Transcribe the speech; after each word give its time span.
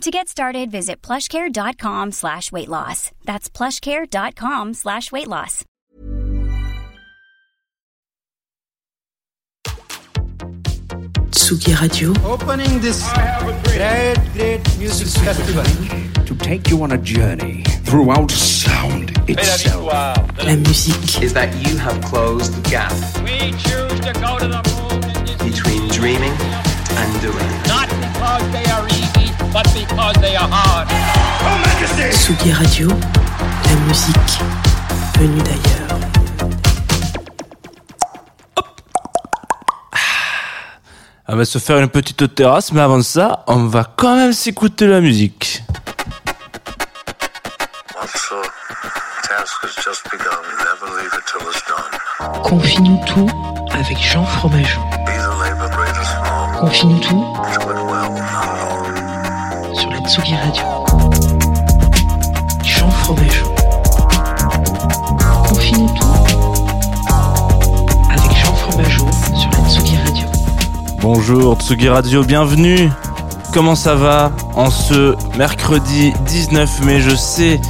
To 0.00 0.10
get 0.10 0.28
started, 0.28 0.70
visit 0.70 1.00
plushcare.com 1.02 2.12
slash 2.12 2.52
weight 2.52 2.68
loss. 2.68 3.10
That's 3.24 3.48
plushcare.com 3.48 4.74
slash 4.74 5.10
weight 5.12 5.28
loss. 5.28 5.64
Tsugi 11.30 11.74
Radio. 11.80 12.12
Opening 12.24 12.80
this 12.80 13.02
great, 13.64 14.18
great 14.34 14.78
music 14.78 15.08
festival. 15.24 15.64
to 16.24 16.34
take 16.36 16.70
you 16.70 16.82
on 16.82 16.92
a 16.92 16.98
journey 16.98 17.62
throughout 17.84 18.30
sound 18.30 19.10
itself. 19.28 19.86
La 20.38 20.56
musique. 20.56 21.22
is 21.22 21.32
that 21.34 21.52
you 21.66 21.76
have 21.78 22.00
closed 22.02 22.54
the 22.54 22.70
gap 22.70 22.92
We 23.22 23.50
choose 23.52 24.00
to 24.00 24.12
go 24.20 24.38
to 24.38 24.48
the 24.48 24.62
moon 24.72 25.50
between 25.50 25.88
dreaming 25.88 26.32
and 27.00 27.20
doing. 27.20 27.50
not 27.68 27.88
because 27.88 28.52
they 28.52 28.64
are 28.70 28.86
easy, 28.88 28.93
but 29.54 29.62
because 29.72 30.16
they 30.20 30.34
are 30.34 30.48
hard. 30.50 30.88
Tsugi 32.10 32.52
Radio. 32.52 32.88
La 32.88 33.76
musique 33.86 34.32
venue 35.16 35.42
d'ailleurs. 35.42 36.00
On 41.28 41.36
va 41.36 41.44
se 41.44 41.58
faire 41.58 41.78
une 41.78 41.88
petite 41.88 42.34
terrasse, 42.34 42.72
mais 42.72 42.80
avant 42.80 43.00
ça, 43.02 43.44
on 43.46 43.66
va 43.66 43.84
quand 43.96 44.16
même 44.16 44.32
s'écouter 44.32 44.88
la 44.88 45.00
musique. 45.00 45.62
Confie-nous 52.42 53.00
tout 53.06 53.30
avec 53.70 53.98
Jean 53.98 54.24
Fromageau. 54.24 54.80
Confie-nous 56.60 56.98
tout 56.98 57.34
sur 59.74 59.90
la 59.90 59.98
Tsugi 60.00 60.34
Radio. 60.34 60.62
Jean 62.62 62.90
Fromageau. 62.90 63.46
Confie-nous 65.48 65.88
tout 65.88 66.04
avec 68.10 68.36
Jean 68.36 68.54
Fromageau 68.54 69.06
sur 69.34 69.50
la 69.50 69.68
Tsugi 69.68 69.96
Radio. 69.96 70.26
Bonjour 71.00 71.56
Tsugi 71.56 71.88
Radio, 71.88 72.22
bienvenue. 72.24 72.90
Comment 73.52 73.74
ça 73.74 73.94
va 73.94 74.30
en 74.54 74.70
ce 74.70 75.16
mercredi 75.36 76.12
19 76.26 76.84
mai? 76.84 77.00
Je 77.00 77.14
sais 77.14 77.60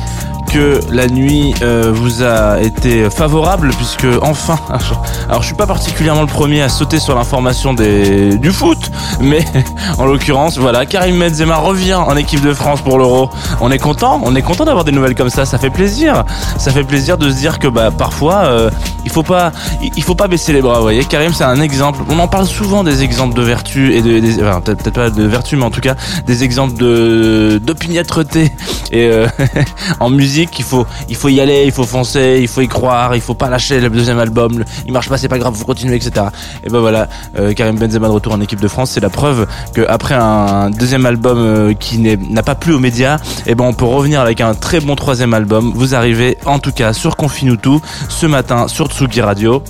que 0.54 0.78
la 0.92 1.08
nuit 1.08 1.52
euh, 1.62 1.90
vous 1.92 2.22
a 2.22 2.60
été 2.60 3.10
favorable 3.10 3.70
puisque 3.76 4.06
enfin, 4.22 4.56
alors 5.28 5.42
je 5.42 5.46
suis 5.46 5.56
pas 5.56 5.66
particulièrement 5.66 6.20
le 6.20 6.28
premier 6.28 6.62
à 6.62 6.68
sauter 6.68 7.00
sur 7.00 7.16
l'information 7.16 7.74
des 7.74 8.38
du 8.38 8.52
foot, 8.52 8.92
mais 9.20 9.44
en 9.98 10.04
l'occurrence 10.06 10.56
voilà, 10.58 10.86
Karim 10.86 11.18
Benzema 11.18 11.56
revient 11.56 11.94
en 11.94 12.16
équipe 12.16 12.40
de 12.40 12.54
France 12.54 12.82
pour 12.82 12.98
l'Euro. 12.98 13.30
On 13.60 13.72
est 13.72 13.80
content, 13.80 14.20
on 14.24 14.36
est 14.36 14.42
content 14.42 14.64
d'avoir 14.64 14.84
des 14.84 14.92
nouvelles 14.92 15.16
comme 15.16 15.28
ça, 15.28 15.44
ça 15.44 15.58
fait 15.58 15.70
plaisir. 15.70 16.22
Ça 16.56 16.70
fait 16.70 16.84
plaisir 16.84 17.18
de 17.18 17.30
se 17.30 17.34
dire 17.34 17.58
que 17.58 17.66
bah 17.66 17.90
parfois 17.90 18.44
euh, 18.44 18.70
il 19.04 19.10
faut 19.10 19.24
pas 19.24 19.50
il 19.82 20.02
faut 20.04 20.14
pas 20.14 20.28
baisser 20.28 20.52
les 20.52 20.62
bras, 20.62 20.76
vous 20.76 20.82
voyez. 20.82 21.04
Karim 21.04 21.32
c'est 21.34 21.42
un 21.42 21.60
exemple. 21.60 21.98
On 22.08 22.18
en 22.20 22.28
parle 22.28 22.46
souvent 22.46 22.84
des 22.84 23.02
exemples 23.02 23.34
de 23.34 23.42
vertu 23.42 23.92
et 23.92 24.02
de 24.02 24.20
des, 24.20 24.40
enfin, 24.40 24.60
peut-être 24.60 24.84
peut-être 24.84 24.94
pas 24.94 25.10
de 25.10 25.24
vertu 25.24 25.56
mais 25.56 25.64
en 25.64 25.72
tout 25.72 25.80
cas 25.80 25.96
des 26.28 26.44
exemples 26.44 26.74
de 26.74 27.60
d'opiniâtreté 27.60 28.52
et 28.92 29.08
euh, 29.08 29.26
en 29.98 30.10
musique 30.10 30.43
il 30.58 30.64
faut 30.64 30.86
il 31.08 31.16
faut 31.16 31.28
y 31.28 31.40
aller, 31.40 31.64
il 31.64 31.72
faut 31.72 31.84
foncer, 31.84 32.38
il 32.40 32.48
faut 32.48 32.60
y 32.60 32.68
croire, 32.68 33.14
il 33.14 33.20
faut 33.20 33.34
pas 33.34 33.48
lâcher 33.48 33.80
le 33.80 33.90
deuxième 33.90 34.18
album, 34.18 34.64
il 34.86 34.92
marche 34.92 35.08
pas 35.08 35.18
c'est 35.18 35.28
pas 35.28 35.38
grave, 35.38 35.54
faut 35.54 35.64
continuer 35.64 35.96
etc. 35.96 36.26
Et 36.64 36.70
ben 36.70 36.80
voilà, 36.80 37.08
euh, 37.38 37.52
Karim 37.52 37.76
Benzema 37.78 38.08
de 38.08 38.12
retour 38.12 38.32
en 38.32 38.40
équipe 38.40 38.60
de 38.60 38.68
France, 38.68 38.92
c'est 38.92 39.00
la 39.00 39.10
preuve 39.10 39.46
que 39.72 39.82
après 39.88 40.14
un 40.14 40.70
deuxième 40.70 41.06
album 41.06 41.38
euh, 41.38 41.72
qui 41.74 41.98
n'a 41.98 42.42
pas 42.42 42.54
plu 42.54 42.74
aux 42.74 42.80
médias, 42.80 43.18
et 43.46 43.54
ben 43.54 43.64
on 43.64 43.74
peut 43.74 43.84
revenir 43.84 44.20
avec 44.20 44.40
un 44.40 44.54
très 44.54 44.80
bon 44.80 44.96
troisième 44.96 45.34
album. 45.34 45.72
Vous 45.74 45.94
arrivez 45.94 46.38
en 46.44 46.58
tout 46.58 46.72
cas 46.72 46.92
sur 46.92 47.16
Confine 47.16 47.56
tout 47.56 47.80
ce 48.08 48.26
matin 48.26 48.68
sur 48.68 48.88
Tsugi 48.88 49.20
Radio. 49.20 49.62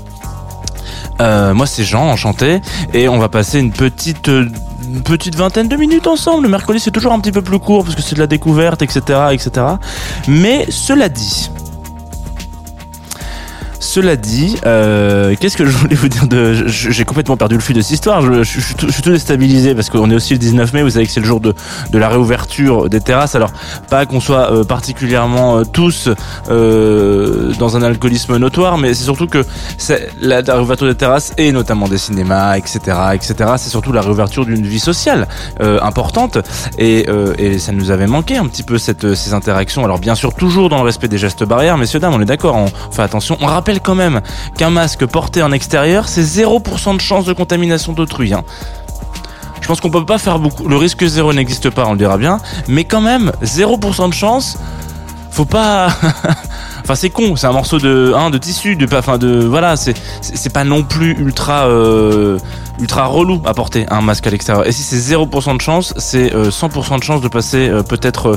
Euh, 1.21 1.55
moi 1.55 1.67
c'est 1.67 1.85
Jean, 1.85 2.09
enchanté, 2.11 2.61
et 2.93 3.09
on 3.09 3.19
va 3.19 3.29
passer 3.29 3.59
une 3.61 3.73
petite 3.73 4.31
une 4.95 5.03
petite 5.03 5.35
vingtaine 5.35 5.69
de 5.69 5.77
minutes 5.77 6.07
ensemble. 6.07 6.45
Le 6.45 6.49
mercredi 6.49 6.79
c'est 6.79 6.91
toujours 6.91 7.13
un 7.13 7.21
petit 7.21 7.33
peu 7.33 7.43
plus 7.43 7.59
court 7.59 7.85
parce 7.85 7.97
que 7.97 8.03
c'est 8.03 8.15
de 8.15 8.21
la 8.21 8.27
découverte, 8.27 8.83
etc., 8.83 9.01
etc. 9.33 9.67
Mais 10.29 10.67
cela 10.71 11.09
dit. 11.09 11.51
Cela 13.85 14.17
dit, 14.17 14.57
euh, 14.65 15.35
qu'est-ce 15.39 15.59
que 15.59 15.67
je 15.67 15.77
voulais 15.77 15.95
vous 15.95 16.09
dire 16.09 16.27
de 16.27 16.65
J'ai 16.67 17.05
complètement 17.05 17.37
perdu 17.37 17.57
le 17.57 17.61
fil 17.61 17.77
de 17.77 17.83
cette 17.83 17.91
histoire. 17.93 18.23
Je, 18.23 18.43
suis 18.43 18.75
tout- 18.75 18.87
déstabilisé 19.11 19.75
parce 19.75 19.91
qu'on 19.91 20.11
est 20.11 20.15
aussi 20.15 20.33
le 20.33 20.39
19 20.39 20.73
mai. 20.73 20.83
Vous 20.83 20.91
savez 20.91 21.05
que 21.05 21.13
c'est 21.13 21.21
le 21.21 21.27
jour 21.27 21.39
de, 21.39 21.55
la 21.93 22.09
réouverture 22.09 22.89
des 22.89 23.01
terrasses. 23.03 23.35
Alors 23.35 23.53
pas 23.91 24.07
qu'on 24.07 24.21
soit 24.21 24.51
euh, 24.51 24.65
particulièrement 24.65 25.59
euh, 25.59 25.65
tous 25.65 26.09
dans 26.49 27.77
un 27.77 27.83
alcoolisme 27.83 28.39
notoire, 28.39 28.79
mais 28.79 28.95
c'est 28.95 29.05
surtout 29.05 29.27
que 29.27 29.45
la, 30.23 30.41
réouverture 30.41 30.87
des 30.87 30.95
terrasses 30.95 31.35
et 31.37 31.53
notamment 31.53 31.87
des 31.87 31.99
cinémas, 31.99 32.57
etc., 32.57 32.81
etc. 33.13 33.35
C'est 33.59 33.71
surtout 33.71 33.93
la 33.93 34.01
réouverture 34.01 34.47
d'une 34.47 34.67
vie 34.67 34.81
sociale 34.81 35.29
importante 35.61 36.39
et, 36.79 37.07
ça 37.59 37.73
nous 37.73 37.91
avait 37.91 38.07
manqué 38.07 38.39
un 38.39 38.47
petit 38.47 38.63
peu 38.63 38.79
ces 38.79 39.35
interactions. 39.35 39.85
Alors 39.85 39.99
bien 39.99 40.15
sûr 40.15 40.33
toujours 40.35 40.71
dans 40.71 40.79
le 40.79 40.85
respect 40.85 41.09
des 41.09 41.19
gestes 41.19 41.45
barrières, 41.45 41.77
messieurs 41.77 42.01
dames, 42.01 42.15
on 42.15 42.21
est 42.23 42.25
d'accord, 42.25 42.57
on 42.57 42.69
fait 42.91 43.03
attention. 43.03 43.37
On 43.41 43.47
rappelle 43.47 43.74
quand 43.81 43.95
même 43.95 44.21
qu'un 44.57 44.71
masque 44.71 45.07
porté 45.07 45.43
en 45.43 45.53
extérieur, 45.53 46.09
c'est 46.09 46.23
0% 46.23 46.97
de 46.97 47.01
chance 47.01 47.25
de 47.25 47.33
contamination 47.33 47.93
d'autrui. 47.93 48.33
Hein. 48.35 48.43
Je 49.61 49.69
pense 49.69 49.81
qu'on 49.81 49.91
peut 49.91 50.05
pas 50.05 50.19
faire 50.19 50.39
beaucoup. 50.39 50.69
Le 50.69 50.77
risque 50.77 51.07
zéro 51.07 51.33
n'existe 51.33 51.71
pas, 51.71 51.87
on 51.87 51.93
le 51.93 51.99
dira 51.99 52.19
bien, 52.19 52.39
mais 52.69 52.85
quand 52.85 53.01
même 53.01 53.33
0% 53.43 54.09
de 54.09 54.15
chance. 54.15 54.59
Faut 55.31 55.47
pas. 55.47 55.89
Enfin, 56.85 56.97
c'est 56.97 57.09
con, 57.09 57.35
c'est 57.35 57.47
un 57.47 57.53
morceau 57.53 57.79
de, 57.79 58.13
hein, 58.15 58.29
de 58.29 58.37
tissu, 58.37 58.77
de, 58.77 58.87
enfin, 58.95 59.17
de, 59.17 59.43
voilà, 59.43 59.75
c'est, 59.75 59.95
pas 60.53 60.65
non 60.65 60.83
plus 60.83 61.13
ultra, 61.19 61.67
euh, 61.67 62.39
ultra 62.79 63.07
relou 63.07 63.41
à 63.47 63.55
porter 63.55 63.87
un 63.89 64.03
masque 64.03 64.27
à 64.27 64.31
l'extérieur. 64.31 64.67
Et 64.67 64.73
si 64.73 64.83
c'est 64.83 65.15
0% 65.15 65.57
de 65.57 65.63
chance, 65.63 65.95
c'est 65.97 66.35
euh, 66.35 66.51
100% 66.51 66.99
de 66.99 67.03
chance 67.03 67.23
de 67.23 67.29
passer 67.29 67.71
euh, 67.71 67.83
peut-être 67.83 68.27
euh, 68.33 68.37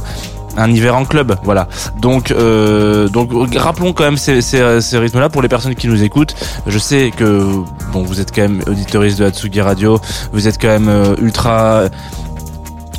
un 0.57 0.71
hiver 0.71 0.95
en 0.95 1.05
club, 1.05 1.35
voilà. 1.43 1.67
Donc, 1.99 2.31
euh, 2.31 3.07
donc 3.07 3.31
rappelons 3.55 3.93
quand 3.93 4.03
même 4.03 4.17
ces, 4.17 4.41
ces, 4.41 4.97
rythmes-là 4.97 5.29
pour 5.29 5.41
les 5.41 5.47
personnes 5.47 5.75
qui 5.75 5.87
nous 5.87 6.03
écoutent. 6.03 6.35
Je 6.65 6.77
sais 6.77 7.11
que 7.15 7.45
bon, 7.93 8.03
vous 8.03 8.19
êtes 8.19 8.33
quand 8.33 8.41
même 8.41 8.61
auditoriste 8.67 9.19
de 9.19 9.25
Hatsugi 9.25 9.61
Radio, 9.61 9.99
vous 10.33 10.47
êtes 10.47 10.59
quand 10.59 10.67
même 10.67 10.89
euh, 10.89 11.15
ultra 11.21 11.83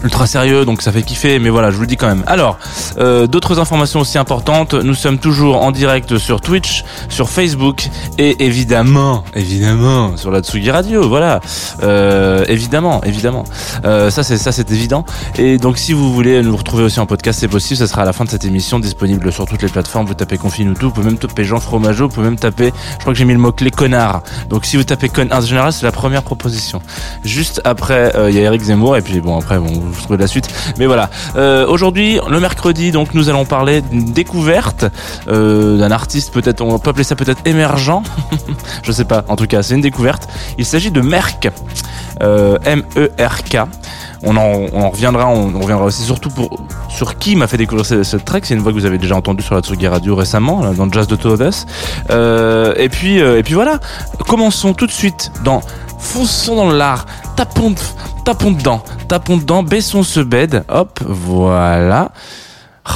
ultra 0.02 0.26
sérieux 0.26 0.64
donc 0.64 0.82
ça 0.82 0.92
fait 0.92 1.02
kiffer 1.02 1.38
mais 1.38 1.50
voilà 1.50 1.70
je 1.70 1.76
vous 1.76 1.82
le 1.82 1.86
dis 1.86 1.96
quand 1.96 2.08
même. 2.08 2.24
Alors 2.26 2.58
euh, 2.98 3.26
d'autres 3.26 3.58
informations 3.58 4.00
aussi 4.00 4.18
importantes 4.18 4.74
nous 4.74 4.94
sommes 4.94 5.18
toujours 5.18 5.62
en 5.62 5.72
direct 5.72 6.18
sur 6.18 6.40
Twitch 6.40 6.84
sur 7.08 7.28
Facebook 7.28 7.88
et 8.18 8.44
évidemment 8.44 9.24
évidemment 9.34 10.16
sur 10.16 10.30
la 10.30 10.40
Tsugi 10.40 10.70
Radio 10.70 11.08
voilà. 11.08 11.40
Euh, 11.82 12.44
évidemment 12.48 13.02
évidemment. 13.04 13.44
Euh, 13.84 14.10
ça 14.10 14.22
c'est 14.22 14.38
ça 14.38 14.52
c'est 14.52 14.70
évident. 14.70 15.04
Et 15.36 15.58
donc 15.58 15.78
si 15.78 15.92
vous 15.92 16.12
voulez 16.12 16.42
nous 16.42 16.56
retrouver 16.56 16.84
aussi 16.84 17.00
en 17.00 17.06
podcast 17.06 17.40
c'est 17.40 17.48
possible 17.48 17.76
ça 17.78 17.86
sera 17.86 18.02
à 18.02 18.04
la 18.04 18.12
fin 18.12 18.24
de 18.24 18.30
cette 18.30 18.44
émission 18.44 18.78
disponible 18.78 19.32
sur 19.32 19.46
toutes 19.46 19.62
les 19.62 19.68
plateformes. 19.68 20.06
Vous 20.06 20.14
tapez 20.14 20.38
Confine 20.38 20.70
ou 20.70 20.74
tout 20.74 20.86
vous 20.86 20.92
pouvez 20.92 21.06
même 21.06 21.18
taper 21.18 21.44
Jean 21.44 21.60
Fromageau 21.60 22.08
vous 22.08 22.14
pouvez 22.14 22.26
même 22.26 22.38
taper 22.38 22.72
je 22.94 22.98
crois 22.98 23.12
que 23.12 23.18
j'ai 23.18 23.24
mis 23.24 23.32
le 23.32 23.38
mot 23.38 23.52
clé 23.52 23.70
connard. 23.70 24.22
Donc 24.48 24.64
si 24.64 24.76
vous 24.76 24.84
tapez 24.84 25.08
connard 25.08 25.38
en 25.38 25.40
général 25.42 25.72
c'est 25.72 25.84
la 25.86 25.92
première 25.92 26.22
proposition. 26.22 26.80
Juste 27.24 27.60
après 27.64 28.14
euh, 28.16 28.30
il 28.30 28.36
y 28.36 28.38
a 28.38 28.42
Eric 28.42 28.62
Zemmour 28.62 28.96
et 28.96 29.02
puis 29.02 29.20
bon 29.20 29.36
après 29.36 29.58
bon 29.58 29.82
vous 29.90 30.02
trouvez 30.02 30.18
la 30.18 30.26
suite. 30.26 30.48
Mais 30.78 30.86
voilà. 30.86 31.10
Euh, 31.36 31.66
aujourd'hui 31.66 32.18
le 32.28 32.40
mercredi 32.40 32.90
donc 32.90 33.14
nous 33.14 33.28
allons 33.28 33.44
parler 33.44 33.80
d'une 33.82 34.12
découverte 34.12 34.86
euh, 35.28 35.78
d'un 35.78 35.90
artiste 35.90 36.32
peut-être 36.32 36.60
on 36.60 36.78
peut 36.78 36.90
appeler 36.90 37.04
ça 37.04 37.16
peut-être 37.16 37.40
émergent. 37.44 38.02
Je 38.82 38.92
sais 38.92 39.04
pas. 39.04 39.24
En 39.28 39.36
tout 39.36 39.46
cas 39.46 39.62
c'est 39.62 39.74
une 39.74 39.80
découverte. 39.80 40.28
Il 40.58 40.64
s'agit 40.64 40.90
de 40.90 41.00
Merck. 41.00 41.50
Euh, 42.20 42.58
M-E-R-K 42.64 43.58
on 44.24 44.36
en, 44.36 44.90
reviendra, 44.90 45.28
on, 45.28 45.60
reviendra 45.60 45.84
aussi 45.84 46.02
surtout 46.02 46.30
pour 46.30 46.58
sur 46.88 47.18
qui 47.18 47.36
m'a 47.36 47.46
fait 47.46 47.56
découvrir 47.56 47.86
ce, 47.86 48.02
ce 48.02 48.16
track. 48.16 48.46
C'est 48.46 48.54
une 48.54 48.60
voix 48.60 48.72
que 48.72 48.76
vous 48.76 48.86
avez 48.86 48.98
déjà 48.98 49.14
entendue 49.14 49.44
sur 49.44 49.54
la 49.54 49.60
Tsugi 49.60 49.86
Radio 49.86 50.16
récemment, 50.16 50.72
dans 50.72 50.90
Jazz 50.90 51.06
de 51.06 51.14
Two. 51.14 51.36
Euh, 52.10 52.74
et 52.76 52.88
puis, 52.88 53.18
et 53.18 53.42
puis 53.44 53.54
voilà. 53.54 53.78
Commençons 54.26 54.74
tout 54.74 54.86
de 54.86 54.92
suite 54.92 55.30
dans, 55.44 55.60
fonçons 55.98 56.56
dans 56.56 56.70
l'art, 56.70 57.06
tapons, 57.36 57.74
tapons 58.24 58.52
dedans, 58.52 58.82
tapons 59.08 59.36
dedans, 59.36 59.62
baissons 59.62 60.02
ce 60.02 60.20
bed, 60.20 60.64
hop, 60.68 61.00
voilà. 61.06 62.12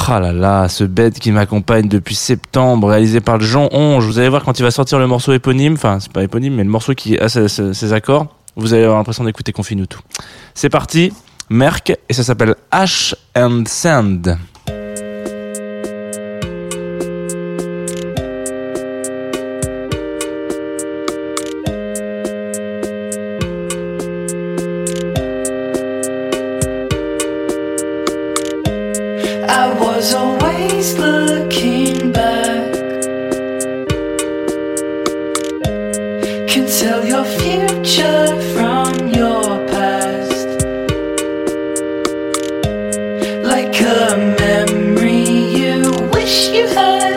Ah 0.09 0.21
là 0.21 0.33
là, 0.33 0.69
ce 0.69 0.85
bête 0.85 1.19
qui 1.19 1.33
m'accompagne 1.33 1.87
depuis 1.87 2.15
septembre, 2.15 2.89
réalisé 2.89 3.21
par 3.21 3.39
Jean 3.41 3.69
Onge. 3.73 4.07
Vous 4.07 4.19
allez 4.19 4.31
voir 4.31 4.43
quand 4.43 4.59
il 4.59 4.63
va 4.63 4.71
sortir 4.71 4.99
le 4.99 5.07
morceau 5.07 5.33
éponyme, 5.33 5.75
enfin 5.75 5.99
c'est 6.01 6.13
pas 6.13 6.23
éponyme, 6.23 6.55
mais 6.55 6.65
le 6.65 6.71
morceau 6.71 6.95
qui 6.95 7.19
a 7.19 7.29
ses 7.29 7.93
accords, 7.93 8.27
vous 8.57 8.73
allez 8.73 8.85
avoir 8.85 8.99
l'impression 8.99 9.25
d'écouter 9.25 9.53
Confine 9.53 9.87
tout. 9.87 10.01
C'est 10.55 10.71
parti, 10.71 11.13
Merck, 11.51 11.95
et 12.09 12.15
ça 12.15 12.25
s'appelle 12.25 12.55
Ash 12.71 13.15
and 13.37 13.65
Sand. 13.67 14.39
Like 43.63 43.81
a 43.81 44.17
memory. 44.41 45.23
You 45.55 45.83
wish 46.13 46.49
you 46.49 46.67
had, 46.67 47.12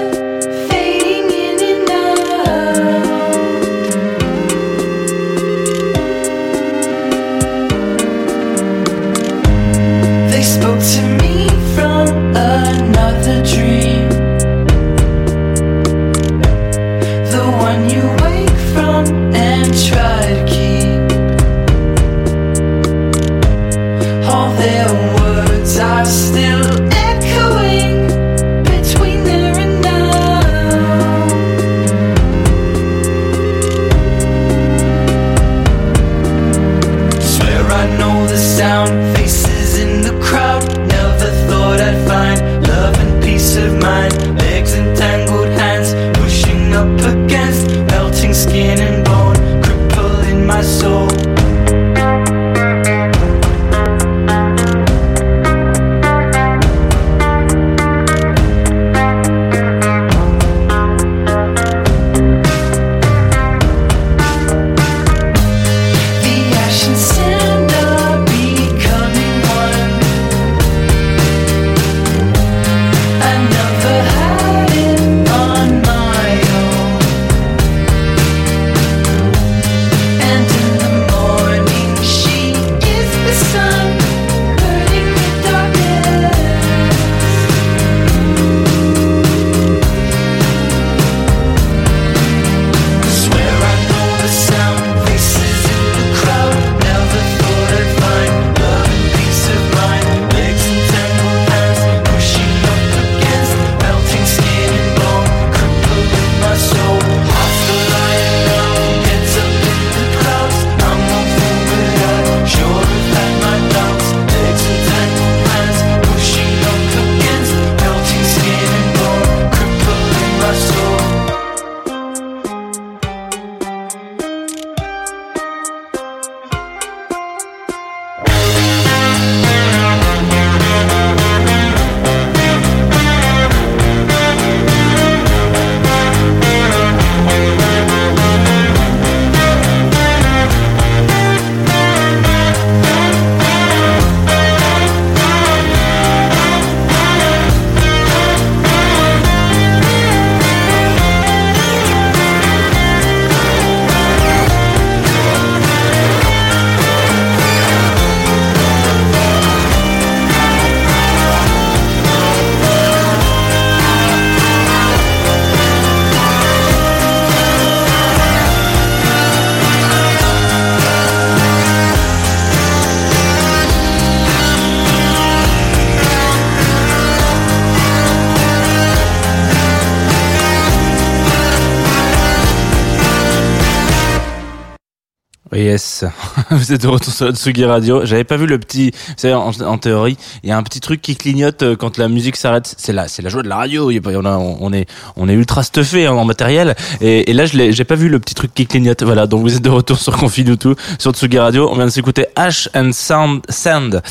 Vous 186.51 186.74
êtes 186.74 186.82
de 186.82 186.88
retour 186.88 187.13
sur 187.13 187.32
Tsugi 187.32 187.65
Radio. 187.65 188.05
J'avais 188.05 188.24
pas 188.24 188.38
vu 188.38 188.46
le 188.46 188.58
petit, 188.60 188.91
vous 188.91 189.13
savez, 189.17 189.34
en, 189.34 189.77
théorie, 189.77 190.17
il 190.44 190.50
y 190.50 190.51
a 190.51 190.58
un 190.58 190.63
petit 190.63 190.79
truc 190.79 191.01
qui 191.01 191.15
clignote 191.15 191.63
euh, 191.63 191.75
quand 191.75 191.98
la 191.98 192.08
musique 192.08 192.36
s'arrête. 192.36 192.74
C'est 192.77 192.94
la, 192.94 193.08
c'est 193.08 193.22
la 193.22 193.29
joie 193.29 193.44
de 193.44 193.50
la 193.50 193.58
radio. 193.58 193.91
On, 193.91 194.74
est, 194.74 195.34
ultra 195.34 195.63
stuffé 195.63 196.08
en 196.08 196.25
matériel. 196.25 196.75
Et, 197.01 197.34
là, 197.34 197.46
je 197.46 197.72
j'ai 197.72 197.84
pas 197.84 197.96
vu 197.96 198.10
le 198.10 198.20
petit 198.20 198.36
truc 198.36 198.53
qui 198.53 198.67
clignote. 198.67 199.03
Voilà, 199.03 199.27
donc 199.27 199.41
vous 199.41 199.55
êtes 199.55 199.62
de 199.62 199.70
retour 199.70 199.98
sur 199.98 200.15
Confine 200.17 200.58
tout 200.58 200.75
sur 201.00 201.12
Tsugi 201.12 201.39
Radio. 201.39 201.70
On 201.70 201.75
vient 201.75 201.86
de 201.86 201.91
s'écouter 201.91 202.27
Ash 202.36 202.70
and 202.74 202.91
Sound 202.94 203.41
Sand. 203.50 204.01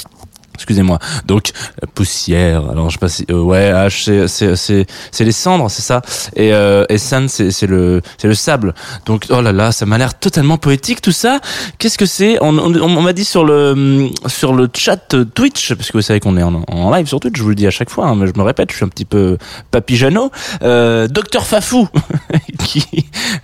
Excusez-moi. 0.54 0.98
Donc 1.26 1.50
poussière. 1.94 2.70
Alors 2.70 2.88
je 2.90 2.94
sais 2.94 2.98
pas 3.00 3.08
si 3.08 3.26
euh, 3.30 3.40
ouais 3.40 3.72
H 3.72 4.04
c'est 4.04 4.28
c'est 4.28 4.56
c'est 4.56 4.86
c'est 5.10 5.24
les 5.24 5.32
cendres 5.32 5.70
c'est 5.70 5.82
ça 5.82 6.00
et 6.36 6.52
euh, 6.52 6.84
et 6.88 6.98
sand 6.98 7.28
c'est 7.28 7.50
c'est 7.50 7.66
le 7.66 8.00
c'est 8.18 8.28
le 8.28 8.34
sable. 8.34 8.74
Donc 9.06 9.26
oh 9.30 9.40
là 9.40 9.52
là 9.52 9.72
ça 9.72 9.84
m'a 9.86 9.98
l'air 9.98 10.18
totalement 10.18 10.56
poétique 10.58 11.00
tout 11.02 11.12
ça. 11.12 11.40
Qu'est-ce 11.78 11.98
que 11.98 12.06
c'est? 12.06 12.38
On 12.40 12.56
on, 12.58 12.74
on 12.80 13.02
m'a 13.02 13.12
dit 13.12 13.24
sur 13.24 13.44
le 13.44 14.08
sur 14.26 14.52
le 14.54 14.68
chat 14.74 15.14
Twitch 15.34 15.74
parce 15.74 15.90
que 15.90 15.98
vous 15.98 16.02
savez 16.02 16.20
qu'on 16.20 16.36
est 16.36 16.42
en, 16.42 16.62
en 16.68 16.90
live 16.94 17.06
sur 17.06 17.20
Twitch. 17.20 17.36
Je 17.36 17.42
vous 17.42 17.48
le 17.50 17.54
dis 17.54 17.66
à 17.66 17.70
chaque 17.70 17.90
fois 17.90 18.06
hein, 18.06 18.14
mais 18.16 18.26
je 18.26 18.32
me 18.36 18.42
répète 18.42 18.70
je 18.70 18.76
suis 18.76 18.84
un 18.84 18.88
petit 18.88 19.04
peu 19.04 19.36
papy 19.70 19.96
Jeannot. 19.96 20.30
Euh, 20.62 21.08
Docteur 21.08 21.46
Fafou 21.46 21.88
qui 22.64 22.84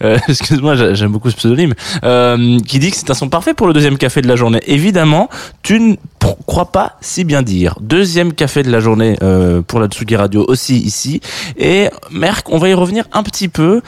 euh, 0.03 0.19
excuse-moi 0.29 0.77
j'ai- 0.77 0.95
j'aime 0.95 1.11
beaucoup 1.13 1.31
ce 1.31 1.37
pseudonyme 1.37 1.75
euh, 2.05 2.59
qui 2.61 2.79
dit 2.79 2.91
que 2.91 2.97
c'est 2.97 3.11
un 3.11 3.15
son 3.15 3.29
parfait 3.29 3.55
pour 3.55 3.67
le 3.67 3.73
deuxième 3.73 3.99
café 3.99 4.23
de 4.23 4.29
la 4.29 4.37
journée. 4.37 4.61
Évidemment 4.67 5.29
tu 5.63 5.81
ne 5.81 5.95
crois 6.47 6.71
pas 6.73 6.97
si 7.01 7.25
bien 7.25 7.43
dire. 7.43 7.77
Deuxième 7.81 8.33
café 8.33 8.63
de 8.63 8.71
la 8.71 8.81
journée 8.81 9.17
euh, 9.23 9.63
pour 9.63 9.81
la 9.81 9.87
Tsugi 9.87 10.17
Radio 10.17 10.45
aussi 10.49 10.79
ici. 10.79 11.21
Et 11.57 11.89
Merck, 12.11 12.51
on 12.51 12.59
va 12.59 12.69
y 12.69 12.75
revenir 12.75 13.05
un 13.13 13.23
petit 13.23 13.49
peu. 13.49 13.81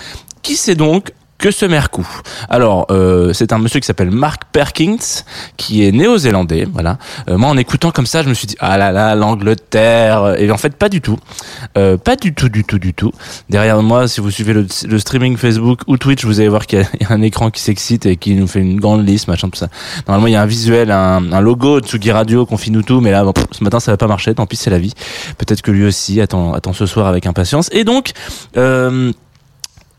Qui 0.42 0.57
c'est 0.57 0.75
donc 0.75 1.12
que 1.39 1.51
se 1.51 1.67
mercou. 1.67 2.07
Alors, 2.49 2.87
euh, 2.91 3.33
c'est 3.33 3.53
un 3.53 3.59
monsieur 3.59 3.81
qui 3.81 3.87
s'appelle 3.87 4.12
Mark 4.12 4.43
Perkins, 4.53 5.25
qui 5.57 5.85
est 5.85 5.91
néo-zélandais. 5.91 6.69
Voilà. 6.73 6.99
Euh, 7.29 7.37
moi, 7.37 7.51
en 7.51 7.57
écoutant 7.57 7.91
comme 7.91 8.07
ça, 8.07 8.23
je 8.23 8.29
me 8.29 8.35
suis 8.35 8.47
dit 8.47 8.57
ah 8.61 8.79
là 8.79 8.93
là, 8.93 9.17
l'Angleterre. 9.17 10.37
Et 10.39 10.51
en 10.53 10.57
fait, 10.57 10.77
pas 10.77 10.89
du 10.89 11.01
tout, 11.01 11.19
Euh, 11.77 11.97
pas 11.97 12.15
du 12.17 12.33
tout, 12.33 12.49
du 12.49 12.65
tout, 12.65 12.79
du 12.79 12.95
tout. 12.95 13.12
Derrière 13.51 13.83
moi, 13.83 14.07
si 14.07 14.21
vous 14.21 14.31
suivez 14.31 14.53
le, 14.53 14.99
streaming 14.99 15.37
Facebook 15.37 15.81
ou 15.89 15.97
Twitch, 15.97 16.25
vous 16.25 16.39
allez 16.39 16.49
voir 16.49 16.67
qu'il 16.67 16.79
y, 17.01 17.05
a- 17.05 17.12
un 17.12 17.23
écran 17.23 17.51
qui 17.51 17.61
s'excite 17.61 18.07
et 18.07 18.17
qui 18.17 18.35
nous 18.35 18.47
fait 18.47 18.61
une 18.61 18.79
grande 18.79 19.07
liste, 19.07 19.27
machin, 19.27 19.49
tout 19.49 19.59
ça. 19.59 19.69
Normalement, 20.07 20.29
il 20.29 20.33
y 20.33 20.37
a 20.37 20.43
un 20.43 20.47
visuel, 20.47 20.91
un, 20.93 21.41
logo 21.41 21.81
Tsugi 21.81 22.12
Radio, 22.12 22.47
tout, 22.87 23.01
mais 23.01 23.11
là, 23.11 23.25
bon, 23.25 23.33
ce 23.51 23.65
matin, 23.65 23.81
ça 23.81 23.91
va 23.91 23.97
pas 23.97 24.07
marcher. 24.07 24.35
Tant 24.35 24.47
pis, 24.47 24.57
c'est 24.57 24.71
la 24.71 24.79
vie. 24.79 24.95
Peut-être 25.39 25.62
que 25.62 25.71
lui 25.71 25.85
aussi 25.85 26.21
attend, 26.21 26.53
attend 26.53 26.73
ce 26.73 26.87
soir 26.87 27.07
avec 27.07 27.27
impatience. 27.27 27.69
Et 27.73 27.85
donc. 27.85 28.12
Euh, 28.57 29.12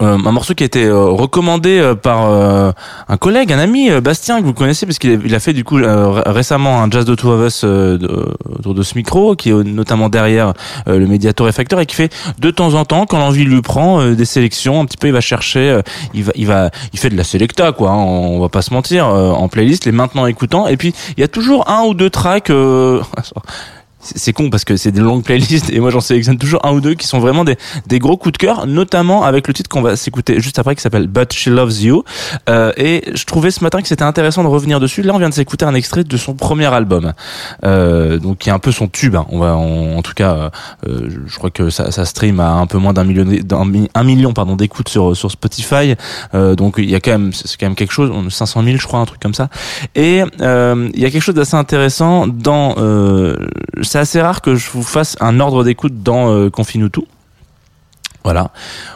euh, 0.04 0.18
un 0.26 0.32
morceau 0.32 0.54
qui 0.54 0.64
a 0.64 0.66
été 0.66 0.84
euh, 0.86 1.06
recommandé 1.06 1.80
euh, 1.80 1.96
par 1.96 2.30
euh, 2.30 2.72
un 3.08 3.18
collègue, 3.18 3.52
un 3.54 3.60
ami, 3.60 3.90
Bastien, 4.02 4.40
que 4.42 4.46
vous 4.46 4.54
connaissez, 4.54 4.86
parce 4.86 5.00
qu'il 5.00 5.34
a, 5.34 5.40
fait 5.40 5.54
du 5.54 5.64
coup 5.64 5.76
ré- 5.76 5.86
récemment 6.26 6.82
un 6.82 6.90
Jazz 6.92 7.06
de 7.06 7.16
Two 7.16 7.32
of 7.32 7.48
Us 7.48 7.64
autour 7.64 8.74
de 8.74 8.84
ce 8.84 8.96
micro, 8.96 9.36
qui 9.36 9.50
est 9.50 9.54
notamment 9.54 10.10
derrière 10.10 10.54
le 10.86 11.06
Mediator 11.06 11.48
Effector, 11.48 11.80
et 11.80 11.86
qui 11.86 11.96
fait 11.96 12.14
de 12.40 12.52
temps 12.52 12.74
en 12.74 12.86
temps, 12.86 13.06
quand 13.06 13.18
l'envie 13.20 13.46
lui 13.46 13.62
prend, 13.62 14.06
des 14.12 14.26
sélections, 14.26 14.82
un 14.82 14.86
petit 14.86 14.98
peu, 14.98 15.08
il 15.08 15.14
va 15.14 15.22
chercher, 15.22 15.80
il 16.14 16.24
va, 16.24 16.32
il 16.36 16.48
va, 16.48 16.70
il 16.94 17.00
fait 17.00 17.10
de 17.10 17.18
la 17.18 17.24
selecta, 17.24 17.72
quoi, 17.72 17.92
hein, 17.92 17.98
on 17.98 18.40
va 18.40 18.50
pas 18.50 18.62
se 18.62 18.74
mentir, 18.74 19.08
en 19.08 19.48
playlist, 19.48 19.86
les 19.86 19.92
maintenant 19.92 20.26
écoutants, 20.26 20.68
et 20.68 20.78
puis 20.78 20.94
il 21.18 21.22
y 21.22 21.24
a 21.24 21.28
toujours 21.28 21.70
un 21.70 21.84
ou 21.84 21.94
deux 21.94 22.10
tracks. 22.10 22.52
euh, 24.06 24.12
c'est 24.16 24.34
con 24.34 24.50
parce 24.50 24.64
que 24.66 24.78
c'est 24.78 24.92
des 24.92 25.00
longues 25.02 25.24
playlists 25.24 25.70
et 25.72 25.80
moi 25.80 25.90
j'en 25.90 26.02
sélectionne 26.02 26.38
toujours 26.38 26.66
un 26.66 26.72
ou 26.72 26.82
deux 26.82 26.94
qui 26.94 27.08
sont 27.08 27.20
vraiment 27.20 27.44
des, 27.44 27.58
des 27.88 28.00
gros 28.00 28.18
coups 28.18 28.34
de 28.34 28.38
cœur, 28.38 28.68
notamment 28.68 29.24
avec 29.24 29.48
le 29.48 29.54
titre 29.54 29.70
qu'on 29.70 29.82
va 29.82 29.96
s'écouter 29.96 30.40
juste 30.40 30.60
après 30.60 30.76
qui 30.76 30.82
s'appelle 30.82 31.08
But 31.08 31.34
She 31.34 31.48
Loves 31.48 31.82
You. 31.82 32.04
Euh, 32.50 32.72
et 32.78 33.04
je 33.14 33.26
trouvais 33.26 33.52
ce 33.52 33.64
matin 33.64 33.82
que 33.82 33.88
c'était 33.88 34.04
intéressant 34.04 34.44
de 34.44 34.48
revenir 34.50 34.80
dessus. 34.80 35.02
Là, 35.02 35.14
on 35.14 35.20
vient 35.20 35.30
de 35.30 35.34
s'écouter 35.34 35.66
un 35.66 35.74
extrait 35.74 36.04
de 36.04 36.18
son 36.18 36.34
premier 36.34 36.66
album, 36.74 37.14
euh, 37.66 38.20
donc 38.20 38.40
qui 38.40 38.50
est 38.50 38.54
un 38.54 38.60
peu 38.60 38.72
son 38.72 38.88
tube. 38.88 39.16
hein. 39.16 39.26
On 39.30 39.40
va, 39.40 39.56
en, 39.56 39.96
en 39.98 40.02
tout 40.02 40.14
cas, 40.14 40.34
euh, 40.34 40.50
euh, 40.88 41.10
je 41.28 41.36
crois 41.38 41.50
que 41.50 41.70
ça, 41.70 41.92
ça 41.92 42.06
stream 42.06 42.40
à 42.40 42.52
un 42.52 42.68
peu 42.68 42.78
moins 42.78 42.94
d'un 42.94 43.04
million, 43.04 43.26
d'un 43.44 43.66
mi- 43.66 43.90
un 43.94 44.04
million 44.04 44.34
pardon 44.34 44.56
d'écoutes 44.56 44.90
sur 44.90 45.16
sur 45.16 45.32
Spotify. 45.32 45.96
Euh, 46.34 46.56
donc 46.56 46.76
il 46.78 46.90
y 46.90 46.96
a 46.96 47.00
quand 47.00 47.12
même, 47.12 47.32
c'est 47.34 47.58
quand 47.60 47.66
même 47.68 47.76
quelque 47.76 47.92
chose, 47.94 48.12
on- 48.14 48.30
500 48.30 48.64
000 48.64 48.78
je 48.78 48.88
crois, 48.88 49.00
un 49.00 49.06
truc 49.06 49.22
comme 49.22 49.34
ça. 49.34 49.50
Et 49.96 50.24
euh, 50.42 50.90
il 50.94 51.00
y 51.02 51.06
a 51.06 51.12
quelque 51.12 51.22
chose 51.24 51.36
d'assez 51.36 51.56
intéressant 51.56 52.28
dans. 52.28 52.76
C'est 53.94 54.00
assez 54.00 54.22
rare 54.24 54.42
que 54.42 54.56
je 54.56 54.72
vous 54.72 54.82
fasse 54.82 55.16
un 55.20 55.40
ordre 55.40 55.64
d'écoute 55.64 56.02
dans 56.02 56.32
euh, 56.32 56.50
Confine-nous 56.50 56.90
tout. 56.90 57.06
Voilà. 58.24 58.51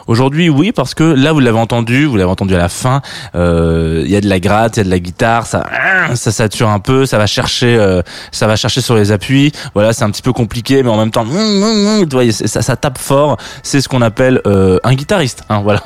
Aujourd'hui, 0.06 0.48
oui, 0.48 0.72
parce 0.72 0.94
que 0.94 1.04
là, 1.04 1.32
vous 1.32 1.40
l'avez 1.40 1.58
entendu, 1.58 2.06
vous 2.06 2.16
l'avez 2.16 2.30
entendu 2.30 2.54
à 2.54 2.58
la 2.58 2.68
fin. 2.68 3.02
euh, 3.34 4.02
Il 4.04 4.10
y 4.10 4.16
a 4.16 4.20
de 4.20 4.28
la 4.28 4.40
gratte, 4.40 4.76
il 4.76 4.80
y 4.80 4.82
a 4.82 4.84
de 4.84 4.90
la 4.90 4.98
guitare, 4.98 5.46
ça, 5.46 5.66
ça 6.14 6.30
sature 6.32 6.68
un 6.68 6.78
peu, 6.78 7.04
ça 7.06 7.18
va 7.18 7.26
chercher, 7.26 7.76
euh, 7.76 8.02
ça 8.32 8.46
va 8.46 8.56
chercher 8.56 8.80
sur 8.80 8.94
les 8.96 9.12
appuis. 9.12 9.52
Voilà, 9.74 9.92
c'est 9.92 10.04
un 10.04 10.10
petit 10.10 10.22
peu 10.22 10.32
compliqué, 10.32 10.82
mais 10.82 10.90
en 10.90 10.96
même 10.96 11.10
temps, 11.10 11.24
vois, 11.24 12.32
ça, 12.32 12.62
ça 12.62 12.76
tape 12.76 12.98
fort. 12.98 13.36
C'est 13.62 13.80
ce 13.80 13.88
qu'on 13.88 14.02
appelle 14.02 14.40
euh, 14.46 14.78
un 14.84 14.94
guitariste. 14.94 15.42
Hein, 15.48 15.60
voilà. 15.64 15.82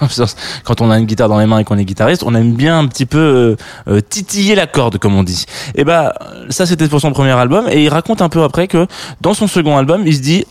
Quand 0.64 0.80
on 0.80 0.90
a 0.90 0.99
une 0.99 1.06
guitare 1.06 1.28
dans 1.28 1.38
les 1.38 1.46
mains 1.46 1.58
et 1.58 1.64
qu'on 1.64 1.78
est 1.78 1.84
guitariste, 1.84 2.22
on 2.25 2.34
aime 2.34 2.52
bien 2.52 2.78
un 2.78 2.87
petit 2.87 3.06
peu 3.06 3.18
euh, 3.18 3.56
euh, 3.88 4.00
titiller 4.00 4.54
la 4.54 4.66
corde, 4.66 4.99
comme 4.99 5.14
on 5.16 5.22
dit. 5.22 5.46
Et 5.75 5.84
ben, 5.84 6.12
ça, 6.49 6.66
c'était 6.66 6.88
pour 6.88 7.00
son 7.00 7.12
premier 7.12 7.32
album, 7.32 7.66
et 7.70 7.82
il 7.82 7.88
raconte 7.88 8.22
un 8.22 8.28
peu 8.28 8.42
après 8.42 8.68
que 8.68 8.87
dans 9.20 9.34
son 9.34 9.46
second 9.46 9.76
album, 9.76 10.02
il 10.06 10.14
se 10.14 10.20
dit 10.20 10.44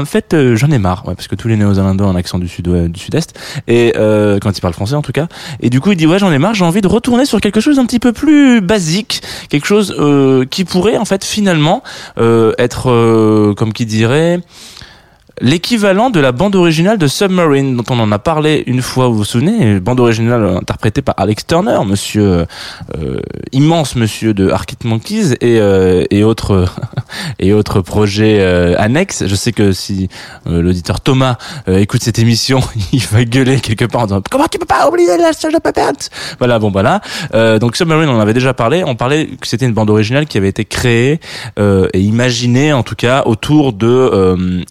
en 0.00 0.04
fait, 0.04 0.34
euh, 0.34 0.56
j'en 0.56 0.70
ai 0.70 0.78
marre, 0.78 1.06
ouais, 1.06 1.14
parce 1.14 1.28
que 1.28 1.34
tous 1.34 1.48
les 1.48 1.56
néo-zélandais 1.56 2.04
ont 2.04 2.10
un 2.10 2.16
accent 2.16 2.38
du 2.38 2.48
sud 2.48 2.68
du 2.68 3.00
sud-est, 3.00 3.38
et 3.68 3.92
euh, 3.96 4.38
quand 4.40 4.56
ils 4.56 4.60
parlent 4.60 4.74
français 4.74 4.94
en 4.94 5.02
tout 5.02 5.12
cas. 5.12 5.28
Et 5.60 5.70
du 5.70 5.80
coup, 5.80 5.92
il 5.92 5.96
dit 5.96 6.06
ouais, 6.06 6.18
j'en 6.18 6.32
ai 6.32 6.38
marre, 6.38 6.54
j'ai 6.54 6.64
envie 6.64 6.80
de 6.80 6.88
retourner 6.88 7.24
sur 7.24 7.40
quelque 7.40 7.60
chose 7.60 7.76
d'un 7.76 7.86
petit 7.86 8.00
peu 8.00 8.12
plus 8.12 8.60
basique, 8.60 9.22
quelque 9.48 9.66
chose 9.66 9.94
euh, 9.98 10.44
qui 10.44 10.64
pourrait 10.64 10.96
en 10.96 11.04
fait 11.04 11.24
finalement 11.24 11.82
euh, 12.18 12.52
être, 12.58 12.90
euh, 12.90 13.54
comme 13.54 13.72
qui 13.72 13.86
dirait, 13.86 14.40
l'équivalent 15.40 16.10
de 16.10 16.20
la 16.20 16.32
bande 16.32 16.56
originale 16.56 16.98
de 16.98 17.06
Submarine 17.06 17.76
dont 17.76 17.84
on 17.90 17.98
en 17.98 18.10
a 18.12 18.18
parlé 18.18 18.62
une 18.66 18.80
fois, 18.80 19.08
vous 19.08 19.18
vous 19.18 19.24
souvenez, 19.24 19.80
bande 19.80 20.00
originale 20.00 20.44
interprétée 20.56 21.02
par 21.02 21.14
Alex 21.18 21.46
Turner, 21.46 21.78
monsieur 21.86 22.46
euh, 22.96 23.20
immense 23.52 23.96
monsieur 23.96 24.32
de 24.32 24.50
Arctic 24.50 24.84
Monkeys 24.84 25.34
et 25.40 25.60
euh, 25.60 26.04
et 26.10 26.24
autres 26.24 26.66
et 27.38 27.52
autres 27.52 27.80
projets 27.80 28.38
euh, 28.40 28.74
annexes. 28.78 29.24
Je 29.26 29.34
sais 29.34 29.52
que 29.52 29.72
si 29.72 30.08
euh, 30.46 30.62
l'auditeur 30.62 31.00
Thomas 31.00 31.36
euh, 31.68 31.78
écoute 31.78 32.02
cette 32.02 32.18
émission, 32.18 32.60
il 32.92 33.04
va 33.06 33.24
gueuler 33.24 33.60
quelque 33.60 33.84
part 33.84 34.02
en 34.02 34.06
disant 34.06 34.22
comment 34.30 34.48
tu 34.48 34.58
peux 34.58 34.66
pas 34.66 34.88
oublier 34.88 35.18
la 35.18 35.32
Sgt 35.32 35.60
Peppermint 35.62 35.92
Voilà, 36.38 36.58
bon 36.58 36.70
voilà. 36.70 37.00
Euh, 37.34 37.58
donc 37.58 37.76
Submarine, 37.76 38.08
on 38.08 38.16
en 38.16 38.20
avait 38.20 38.34
déjà 38.34 38.54
parlé. 38.54 38.84
On 38.84 38.94
parlait 38.94 39.26
que 39.40 39.46
c'était 39.46 39.66
une 39.66 39.74
bande 39.74 39.90
originale 39.90 40.26
qui 40.26 40.38
avait 40.38 40.48
été 40.48 40.64
créée 40.64 41.20
et 41.58 42.00
imaginée 42.00 42.72
en 42.72 42.82
tout 42.82 42.94
cas 42.94 43.22
autour 43.26 43.72
de 43.72 43.86
euh, 43.86 44.62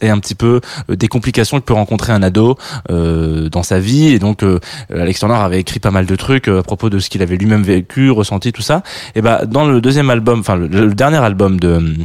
et 0.00 0.08
un 0.10 0.18
petit 0.18 0.34
peu 0.34 0.60
euh, 0.90 0.96
des 0.96 1.08
complications 1.08 1.58
que 1.60 1.64
peut 1.64 1.74
rencontrer 1.74 2.12
un 2.12 2.22
ado 2.22 2.56
euh, 2.90 3.48
dans 3.48 3.62
sa 3.62 3.78
vie. 3.78 4.08
Et 4.08 4.18
donc 4.18 4.42
euh, 4.42 4.60
Alex 4.92 5.18
Turner 5.18 5.34
avait 5.34 5.60
écrit 5.60 5.80
pas 5.80 5.90
mal 5.90 6.06
de 6.06 6.16
trucs 6.16 6.48
à 6.48 6.62
propos 6.62 6.90
de 6.90 6.98
ce 6.98 7.10
qu'il 7.10 7.22
avait 7.22 7.36
lui-même 7.36 7.62
vécu, 7.62 8.10
ressenti, 8.10 8.52
tout 8.52 8.62
ça. 8.62 8.82
Et 9.14 9.22
ben 9.22 9.44
dans 9.46 9.64
le 9.66 9.80
deuxième 9.80 10.10
album, 10.10 10.40
enfin 10.40 10.56
le, 10.56 10.94
dernier 10.94 11.18
album 11.18 11.58
de 11.58 11.96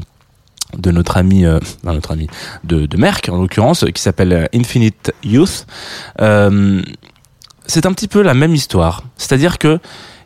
de 0.77 0.89
notre 0.89 1.17
ami, 1.17 1.45
euh, 1.45 1.59
notre 1.83 2.11
ami 2.11 2.27
de, 2.63 2.87
de 2.87 2.97
Merck 2.97 3.29
en 3.29 3.37
l'occurrence, 3.37 3.85
qui 3.93 4.01
s'appelle 4.01 4.49
Infinite 4.55 5.13
Youth. 5.23 5.67
C'est 7.65 7.85
un 7.85 7.93
petit 7.93 8.09
peu 8.09 8.21
la 8.21 8.33
même 8.33 8.55
histoire. 8.55 9.03
C'est-à-dire 9.15 9.57
que 9.57 9.79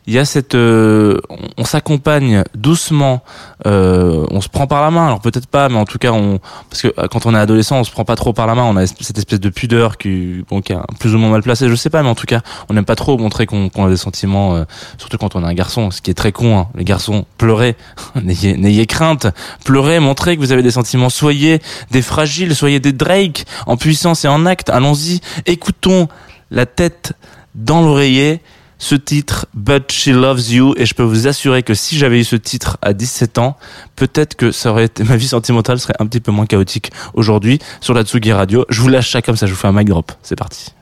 il 0.08 0.14
y 0.14 0.18
a 0.18 0.24
cette, 0.24 0.54
euh, 0.54 1.18
on, 1.58 1.64
s'accompagne 1.66 2.42
doucement, 2.54 3.22
euh, 3.66 4.24
on 4.30 4.40
se 4.40 4.48
prend 4.48 4.66
par 4.66 4.80
la 4.80 4.90
main. 4.90 5.06
Alors 5.06 5.20
peut-être 5.20 5.46
pas, 5.46 5.68
mais 5.68 5.76
en 5.76 5.84
tout 5.84 5.98
cas, 5.98 6.12
on, 6.12 6.40
parce 6.70 6.80
que 6.80 6.88
euh, 6.96 7.08
quand 7.08 7.26
on 7.26 7.34
est 7.34 7.38
adolescent, 7.38 7.78
on 7.78 7.84
se 7.84 7.90
prend 7.90 8.06
pas 8.06 8.16
trop 8.16 8.32
par 8.32 8.46
la 8.46 8.54
main. 8.54 8.62
On 8.64 8.74
a 8.78 8.86
cette 8.86 9.18
espèce 9.18 9.38
de 9.38 9.50
pudeur 9.50 9.98
qui, 9.98 10.46
bon, 10.48 10.62
qui 10.62 10.72
est 10.72 10.78
plus 10.98 11.14
ou 11.14 11.18
moins 11.18 11.28
mal 11.28 11.42
placée. 11.42 11.68
Je 11.68 11.74
sais 11.74 11.90
pas, 11.90 12.02
mais 12.02 12.08
en 12.08 12.14
tout 12.14 12.24
cas, 12.24 12.40
on 12.70 12.74
n'aime 12.74 12.86
pas 12.86 12.96
trop 12.96 13.18
montrer 13.18 13.44
qu'on 13.44 13.68
a 13.68 13.88
des 13.90 13.98
sentiments, 13.98 14.56
euh, 14.56 14.64
surtout 14.96 15.18
quand 15.18 15.36
on 15.36 15.44
est 15.44 15.46
un 15.46 15.52
garçon. 15.52 15.90
Ce 15.90 16.00
qui 16.00 16.10
est 16.10 16.14
très 16.14 16.32
con, 16.32 16.58
hein. 16.58 16.68
les 16.74 16.84
garçons, 16.84 17.26
pleurez, 17.36 17.76
n'ayez 18.22 18.56
n'ayez 18.56 18.86
crainte, 18.86 19.26
pleurez, 19.66 20.00
montrez 20.00 20.36
que 20.36 20.40
vous 20.40 20.52
avez 20.52 20.62
des 20.62 20.70
sentiments. 20.70 21.10
Soyez 21.10 21.60
des 21.90 22.00
fragiles, 22.00 22.56
soyez 22.56 22.80
des 22.80 22.94
Drake 22.94 23.44
en 23.66 23.76
puissance 23.76 24.24
et 24.24 24.28
en 24.28 24.46
acte. 24.46 24.70
Allons-y, 24.70 25.20
écoutons 25.44 26.08
la 26.50 26.64
tête 26.64 27.12
dans 27.54 27.82
l'oreiller 27.82 28.40
ce 28.78 28.94
titre 28.94 29.46
But 29.54 29.90
She 29.90 30.08
Loves 30.08 30.50
You 30.50 30.74
et 30.76 30.86
je 30.86 30.94
peux 30.94 31.02
vous 31.02 31.26
assurer 31.26 31.62
que 31.62 31.74
si 31.74 31.98
j'avais 31.98 32.20
eu 32.20 32.24
ce 32.24 32.36
titre 32.36 32.78
à 32.80 32.92
17 32.92 33.38
ans, 33.38 33.56
peut-être 33.96 34.36
que 34.36 34.52
ça 34.52 34.70
aurait 34.70 34.84
été 34.84 35.04
ma 35.08 35.16
vie 35.16 35.28
sentimentale 35.28 35.80
serait 35.80 35.96
un 35.98 36.06
petit 36.06 36.20
peu 36.20 36.32
moins 36.32 36.46
chaotique 36.46 36.92
aujourd'hui 37.14 37.58
sur 37.80 37.94
la 37.94 38.04
Tsugi 38.04 38.32
Radio. 38.32 38.64
Je 38.68 38.80
vous 38.80 38.88
lâche 38.88 39.10
ça 39.10 39.20
comme 39.20 39.36
ça, 39.36 39.46
je 39.46 39.52
vous 39.52 39.58
fais 39.58 39.68
un 39.68 39.72
mic 39.72 39.88
drop. 39.88 40.12
C'est 40.22 40.36
parti. 40.36 40.72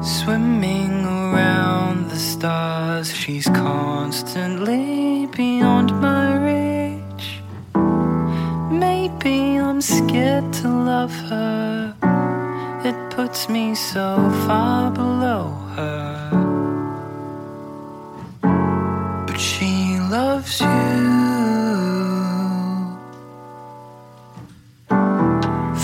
Swimming 0.00 1.04
around 1.04 2.08
the 2.10 2.18
stars, 2.18 3.12
she's 3.12 3.48
constantly 3.48 5.28
beyond 5.36 5.92
my 6.00 6.36
reach. 6.38 7.42
Maybe 8.70 9.58
I'm 9.58 9.80
scared 9.80 10.52
to 10.62 10.68
love 10.68 11.12
her, 11.30 11.94
it 12.84 12.96
puts 13.14 13.48
me 13.48 13.74
so 13.74 14.30
far 14.46 14.90
below 14.90 15.52
her. 15.76 16.51
She 19.42 19.98
loves 19.98 20.60
you. 20.60 20.68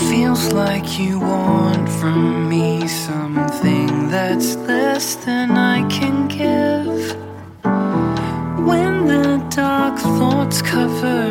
Feels 0.09 0.53
like 0.53 0.97
you 0.97 1.19
want 1.19 1.89
from 1.89 2.47
me 2.47 2.87
something 2.87 4.07
that's 4.07 4.55
less 4.55 5.15
than 5.25 5.51
I 5.51 5.85
can 5.89 6.29
give. 6.29 7.17
When 8.65 9.07
the 9.07 9.45
dark 9.49 9.99
thoughts 9.99 10.61
cover 10.61 11.28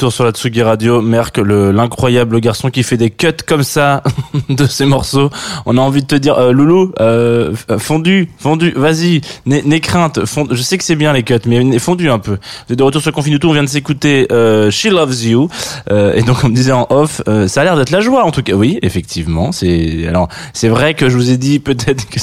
retour 0.00 0.12
sur 0.14 0.24
la 0.24 0.30
Tsugi 0.30 0.62
Radio, 0.62 1.02
Merck, 1.02 1.36
le- 1.36 1.72
l'incroyable 1.72 2.40
garçon 2.40 2.70
qui 2.70 2.82
fait 2.82 2.96
des 2.96 3.10
cuts 3.10 3.26
comme 3.46 3.62
ça 3.62 4.02
de 4.48 4.64
ses 4.66 4.86
morceaux. 4.86 5.28
On 5.66 5.76
a 5.76 5.80
envie 5.82 6.00
de 6.00 6.06
te 6.06 6.14
dire, 6.14 6.38
euh, 6.38 6.52
Loulou, 6.52 6.90
euh, 7.00 7.52
fondu, 7.76 8.30
fondu, 8.38 8.72
vas-y, 8.74 9.20
n'aie 9.44 9.80
crainte. 9.80 10.24
fond- 10.24 10.48
je 10.50 10.62
sais 10.62 10.78
que 10.78 10.84
c'est 10.84 10.96
bien 10.96 11.12
les 11.12 11.22
cuts, 11.22 11.34
mais 11.44 11.78
fondu 11.78 12.08
un 12.08 12.18
peu. 12.18 12.38
De 12.70 12.82
retour 12.82 13.02
sur 13.02 13.12
Confine 13.12 13.38
on 13.44 13.52
vient 13.52 13.62
de 13.62 13.68
s'écouter 13.68 14.26
euh, 14.32 14.70
She 14.70 14.86
Loves 14.86 15.22
You. 15.22 15.50
Euh, 15.90 16.14
et 16.14 16.22
donc 16.22 16.38
on 16.44 16.48
me 16.48 16.54
disait 16.54 16.72
en 16.72 16.86
off, 16.88 17.20
ça 17.46 17.60
a 17.60 17.64
l'air 17.64 17.76
d'être 17.76 17.90
la 17.90 18.00
joie 18.00 18.24
en 18.24 18.30
tout 18.30 18.42
cas. 18.42 18.54
Oui, 18.54 18.78
effectivement. 18.80 19.52
C'est 19.52 20.06
alors 20.08 20.28
c'est 20.54 20.68
vrai 20.68 20.94
que 20.94 21.10
je 21.10 21.16
vous 21.16 21.30
ai 21.30 21.36
dit 21.36 21.58
peut-être 21.58 22.08
que 22.08 22.18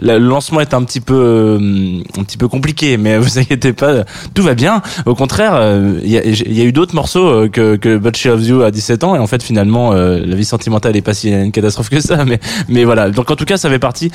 le 0.00 0.18
lancement 0.18 0.60
est 0.60 0.74
un 0.74 0.84
petit 0.84 1.00
peu 1.00 1.58
un 2.16 2.22
petit 2.22 2.36
peu 2.38 2.46
compliqué, 2.46 2.96
mais 2.98 3.18
vous 3.18 3.36
inquiétez 3.40 3.72
pas, 3.72 4.04
tout 4.32 4.44
va 4.44 4.54
bien. 4.54 4.80
Au 5.06 5.16
contraire, 5.16 5.60
il 6.04 6.08
y 6.10 6.60
a 6.60 6.64
eu 6.64 6.72
d'autres 6.72 6.94
morceaux 6.94 7.15
euh, 7.20 7.48
que, 7.48 7.76
que 7.76 7.96
But 7.96 8.16
She 8.16 8.26
Loves 8.26 8.46
You 8.46 8.62
à 8.62 8.70
17 8.70 9.04
ans 9.04 9.14
et 9.14 9.18
en 9.18 9.26
fait 9.26 9.42
finalement 9.42 9.92
euh, 9.92 10.20
la 10.24 10.36
vie 10.36 10.44
sentimentale 10.44 10.96
est 10.96 11.02
pas 11.02 11.14
si 11.14 11.30
une 11.30 11.52
catastrophe 11.52 11.90
que 11.90 12.00
ça 12.00 12.24
mais 12.24 12.40
mais 12.68 12.84
voilà. 12.84 13.10
Donc 13.10 13.30
en 13.30 13.36
tout 13.36 13.44
cas 13.44 13.56
ça 13.56 13.70
fait 13.70 13.78
partie 13.78 14.10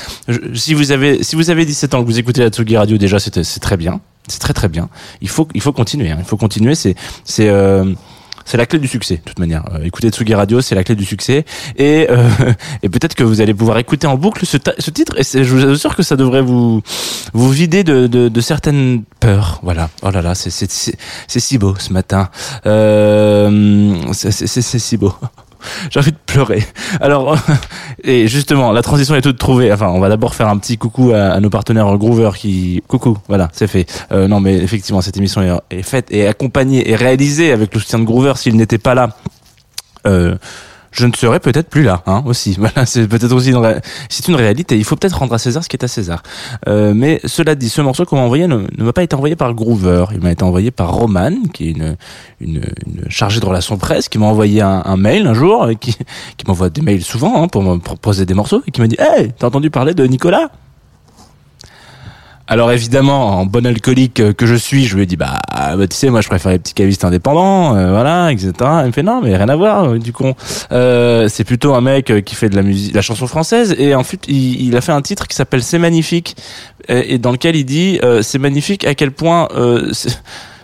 si 0.54 0.74
vous 0.74 0.92
avez 0.92 1.24
si 1.24 1.36
vous 1.36 1.50
avez 1.50 1.66
17 1.66 1.94
ans 1.94 2.02
que 2.02 2.08
vous 2.08 2.20
écoutez 2.20 2.42
la 2.42 2.50
Tsugi 2.50 2.78
Radio 2.78 2.98
déjà 2.98 3.20
c'est 3.20 3.60
très 3.60 3.78
bien. 3.78 4.02
C'est 4.28 4.40
très 4.40 4.54
très 4.54 4.70
bien. 4.70 4.90
Il 5.22 5.30
faut 5.30 5.48
il 5.54 5.62
faut 5.62 5.74
continuer 5.74 6.12
hein. 6.12 6.18
il 6.20 6.26
faut 6.26 6.38
continuer. 6.38 6.76
C'est 6.76 6.96
c'est 7.24 7.50
euh, 7.50 7.86
c'est 8.46 8.58
la 8.58 8.66
clé 8.66 8.80
du 8.80 8.88
succès, 8.88 9.16
de 9.18 9.22
toute 9.22 9.40
manière. 9.40 9.64
Euh, 9.74 9.84
écouter 9.84 10.10
Tsugi 10.10 10.34
Radio, 10.34 10.62
c'est 10.62 10.76
la 10.76 10.84
clé 10.84 10.96
du 10.96 11.06
succès. 11.06 11.46
Et, 11.78 12.08
euh, 12.10 12.30
et 12.84 12.90
peut-être 12.90 13.16
que 13.16 13.24
vous 13.24 13.42
allez 13.42 13.54
pouvoir 13.54 13.78
écouter 13.78 14.08
en 14.08 14.18
boucle 14.18 14.46
ce, 14.46 14.58
ce 14.78 14.92
titre. 14.92 15.16
Et 15.18 15.44
je 15.44 15.56
vous 15.56 15.66
assure 15.66 15.96
que 15.96 16.04
ça 16.04 16.16
devrait 16.16 16.42
vous, 16.42 16.82
vous 17.34 17.52
vider 17.52 17.84
de, 17.84 18.08
de, 18.08 18.30
de 18.30 18.42
certaines 18.42 19.04
peurs. 19.20 19.60
Voilà. 19.64 19.90
Oh 20.02 20.10
là 20.10 20.22
là, 20.22 20.36
c'est, 20.36 20.52
si 21.28 21.58
beau 21.58 21.76
ce 21.78 21.94
matin. 21.94 22.30
Euh, 22.66 23.96
c'est 24.14 24.80
si 24.80 24.98
beau. 24.98 25.14
J'ai 25.90 26.00
envie 26.00 26.12
de 26.12 26.18
pleurer. 26.26 26.64
Alors, 27.00 27.38
et 28.04 28.28
justement, 28.28 28.72
la 28.72 28.82
transition 28.82 29.16
est 29.16 29.22
toute 29.22 29.38
trouvée. 29.38 29.72
Enfin, 29.72 29.88
on 29.90 30.00
va 30.00 30.10
d'abord 30.10 30.36
faire 30.36 30.48
un 30.48 30.58
petit 30.58 30.78
coucou 30.78 31.12
à, 31.14 31.40
nos 31.40 31.50
partenaires 31.50 31.98
Groover 31.98 32.32
qui, 32.36 32.84
coucou, 32.88 33.18
voilà, 33.28 33.50
c'est 33.54 33.68
fait. 33.68 33.86
Euh, 34.12 34.28
non, 34.28 34.40
mais 34.40 34.56
effectivement, 34.56 35.02
cette 35.02 35.18
émission 35.18 35.42
est, 35.42 35.78
est 35.80 35.84
faite 35.84 36.08
et 36.12 36.28
accompagnée 36.28 36.90
et 36.90 36.96
réalisée 36.96 37.52
avec 37.52 37.74
le 37.74 37.80
soutien 37.80 38.00
de 38.00 38.06
Groover. 38.06 38.34
S'il 38.36 38.56
n'était 38.56 38.78
pas 38.78 38.96
là, 38.96 39.10
euh, 40.08 40.36
je 40.92 41.06
ne 41.06 41.14
serais 41.14 41.40
peut-être 41.40 41.70
plus 41.70 41.84
là, 41.84 42.04
hein, 42.06 42.24
aussi. 42.26 42.56
Voilà, 42.62 42.86
c'est 42.86 43.08
peut-être 43.08 43.32
aussi 43.32 43.54
c'est 44.10 44.28
une 44.28 44.36
réalité. 44.36 44.78
Il 44.78 44.84
faut 44.84 44.96
peut-être 44.96 45.18
rendre 45.18 45.34
à 45.34 45.40
César 45.40 45.64
ce 45.64 45.70
qui 45.70 45.76
est 45.76 45.84
à 45.84 45.88
César. 45.88 46.22
Euh, 46.68 46.94
mais 46.94 47.20
cela 47.26 47.56
dit, 47.56 47.70
ce 47.70 47.82
morceau 47.82 48.06
qu'on 48.06 48.18
m'a 48.18 48.22
envoyé 48.22 48.48
ne, 48.48 48.58
ne 48.78 48.84
m'a 48.84 48.94
pas 48.94 49.04
été 49.04 49.16
envoyé 49.16 49.36
par 49.36 49.54
Groover. 49.54 50.06
Il 50.14 50.22
m'a 50.22 50.32
été 50.32 50.44
envoyé 50.44 50.70
par 50.70 50.94
Roman, 50.94 51.32
qui 51.54 51.70
est 51.70 51.72
une, 51.72 51.98
une, 52.40 52.62
une 52.86 53.10
chargée 53.10 53.40
de 53.40 53.46
relations 53.46 53.78
presse, 53.78 54.10
qui 54.10 54.20
m'a 54.20 54.28
envoyé 54.28 54.62
un, 54.62 54.84
un 54.86 54.98
mail 54.98 55.26
un 55.26 55.34
jour, 55.34 55.70
et 55.70 55.76
qui, 55.76 55.96
qui 56.38 56.46
m'envoie 56.48 56.70
des 56.70 56.82
mails 56.82 57.04
souvent 57.04 57.42
hein, 57.42 57.48
pour 57.48 57.64
me 57.64 57.78
proposer 57.78 58.26
des 58.26 58.34
morceaux, 58.34 58.62
et 58.68 58.72
qui 58.72 58.82
m'a 58.82 58.88
dit 58.88 58.98
Hey, 59.00 59.32
t'as 59.38 59.48
entendu 59.48 59.70
parler 59.70 59.94
de 59.94 60.06
Nicolas? 60.06 60.52
Alors 62.52 62.74
évidemment, 62.74 63.40
en 63.40 63.46
bon 63.46 63.66
alcoolique 63.66 64.20
euh, 64.20 64.34
que 64.34 64.46
je 64.46 64.56
suis, 64.56 64.84
je 64.84 64.98
lui 64.98 65.04
ai 65.04 65.06
dit 65.06 65.16
bah, 65.16 65.38
bah, 65.50 65.88
tu 65.88 65.96
sais 65.96 66.10
moi 66.10 66.20
je 66.20 66.28
préfère 66.28 66.52
les 66.52 66.60
petits 66.60 66.74
cavistes 66.74 67.06
indépendants, 67.06 67.78
euh, 67.78 67.92
voilà, 67.92 68.30
etc. 68.30 68.52
Il 68.82 68.88
me 68.88 68.92
fait 68.92 69.04
non 69.04 69.22
mais 69.22 69.38
rien 69.38 69.48
à 69.48 69.56
voir 69.56 69.86
euh, 69.86 70.00
du 70.00 70.12
con. 70.12 70.36
C'est 70.70 71.46
plutôt 71.46 71.76
un 71.76 71.80
mec 71.80 72.12
qui 72.26 72.36
fait 72.36 72.50
de 72.50 72.58
la 72.58 72.62
musique, 72.62 72.94
la 72.94 73.02
chanson 73.02 73.26
française 73.26 73.74
et 73.80 73.96
en 73.96 74.04
fait 74.04 74.28
il, 74.28 74.76
a 74.76 74.82
fait 74.82 74.92
un 74.92 75.02
titre 75.02 75.30
qui 75.30 75.36
s'appelle 75.38 75.64
C'est 75.64 75.80
magnifique 75.80 76.36
et, 76.90 77.18
dans 77.20 77.32
lequel 77.32 77.56
il 77.56 77.64
dit 77.64 78.02
c'est 78.22 78.40
magnifique 78.40 78.84
à 78.84 78.96
quel 78.96 79.12
point 79.12 79.48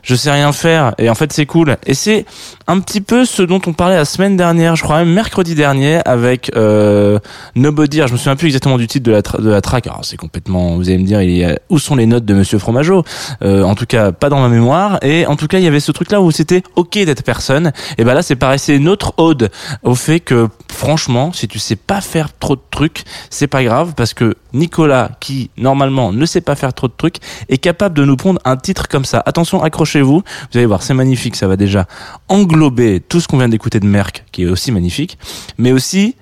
je 0.08 0.16
sais 0.16 0.32
rien 0.32 0.54
faire 0.54 0.94
et 0.98 1.10
en 1.10 1.16
fait 1.16 1.34
c'est 1.34 1.46
cool. 1.46 1.76
Et 1.86 1.94
c'est 1.94 2.26
un 2.66 2.80
petit 2.80 3.02
peu 3.02 3.26
ce 3.26 3.42
dont 3.44 3.60
on 3.68 3.74
parlait 3.74 3.98
la 3.98 4.06
semaine 4.06 4.38
dernière 4.38 4.76
je 4.78 4.84
crois 4.84 5.00
même 5.00 5.14
mercredi 5.14 5.54
dernier 5.54 6.00
avec 6.06 6.50
euh, 6.56 7.20
Nobody. 7.56 8.02
Je 8.08 8.14
me 8.14 8.18
souviens 8.18 8.38
plus 8.38 8.48
exactement 8.48 8.78
du 8.78 8.88
titre 8.88 9.06
de 9.06 9.12
la, 9.12 9.22
de 9.22 9.50
la 9.50 9.60
track. 9.60 9.90
C'est 10.04 10.16
complètement 10.16 10.78
vous 10.78 10.88
allez 10.88 10.98
me 10.98 11.06
dire 11.06 11.22
il 11.22 11.44
a- 11.44 11.60
où 11.70 11.78
sont 11.78 11.96
les 11.98 12.06
notes 12.06 12.24
de 12.24 12.34
Monsieur 12.34 12.58
Fromageau? 12.58 13.04
Euh, 13.44 13.64
en 13.64 13.76
tout 13.76 13.86
cas 13.86 14.14
pas 14.14 14.30
dans 14.30 14.40
ma 14.40 14.48
mémoire. 14.48 14.98
Et 15.02 15.26
en 15.26 15.36
tout 15.36 15.48
cas 15.48 15.58
il 15.60 15.66
y 15.66 15.68
avait 15.68 15.82
ce 15.82 15.92
truc 15.92 16.10
là 16.10 16.22
où 16.22 16.32
c'était 16.32 16.64
ok 16.78 16.94
d'être 16.94 17.24
personne. 17.24 17.74
Et 17.98 18.06
ben 18.06 18.14
là 18.14 18.22
c'est 18.22 18.38
pareil 18.38 18.60
c'est 18.60 18.78
une 18.78 18.88
autre 18.88 19.14
ode 19.18 19.50
au 19.84 19.96
fait 19.96 20.22
que 20.22 20.48
franchement 20.72 21.34
si 21.34 21.50
tu 21.50 21.60
sais 21.60 21.76
pas 21.76 22.00
faire 22.00 22.30
trop 22.40 22.56
de 22.56 22.62
trucs 22.72 23.04
c'est 23.30 23.48
pas 23.48 23.62
grave 23.64 23.94
parce 23.98 24.14
que 24.14 24.36
Nicolas 24.54 25.12
qui 25.20 25.50
normalement 25.58 26.14
ne 26.14 26.26
sait 26.26 26.40
pas 26.42 26.56
faire 26.56 26.74
trop 26.74 26.88
de 26.88 26.94
trucs 26.98 27.18
est 27.50 27.58
capable 27.58 27.96
de 27.98 28.06
nous 28.06 28.16
pondre 28.16 28.40
un 28.46 28.56
titre 28.56 28.88
comme 28.88 29.04
ça. 29.06 29.22
Attention 29.26 29.62
accrochez-vous 29.98 30.24
vous 30.52 30.58
allez 30.58 30.66
voir 30.66 30.84
c'est 30.84 30.94
magnifique 30.94 31.36
ça 31.36 31.48
va 31.48 31.56
déjà 31.56 31.88
englober 32.28 33.00
tout 33.00 33.20
ce 33.20 33.28
qu'on 33.28 33.38
vient 33.38 33.50
d'écouter 33.50 33.80
de 33.80 33.86
Merck 33.86 34.26
qui 34.32 34.44
est 34.44 34.48
aussi 34.48 34.72
magnifique 34.72 35.18
mais 35.58 35.72
aussi 35.72 36.16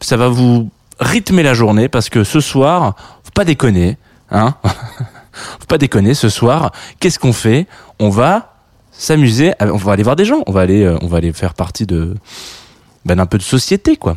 ça 0.00 0.16
va 0.16 0.28
vous 0.28 0.70
rythmer 1.00 1.42
la 1.42 1.54
journée 1.54 1.88
parce 1.88 2.08
que 2.08 2.24
ce 2.24 2.40
soir, 2.40 2.94
pas 3.34 3.44
déconner, 3.44 3.96
hein. 4.30 4.54
pas 5.68 5.78
déconner, 5.78 6.14
ce 6.14 6.28
soir, 6.28 6.72
qu'est-ce 7.00 7.18
qu'on 7.18 7.32
fait? 7.32 7.66
On 7.98 8.10
va 8.10 8.54
s'amuser, 8.92 9.52
on 9.60 9.76
va 9.76 9.92
aller 9.92 10.02
voir 10.02 10.16
des 10.16 10.24
gens, 10.24 10.42
on 10.46 10.52
va 10.52 10.60
aller, 10.60 10.84
euh, 10.84 10.98
on 11.00 11.06
va 11.06 11.18
aller 11.18 11.32
faire 11.32 11.54
partie 11.54 11.86
de, 11.86 12.16
ben, 13.04 13.16
d'un 13.16 13.26
peu 13.26 13.38
de 13.38 13.42
société, 13.42 13.96
quoi. 13.96 14.16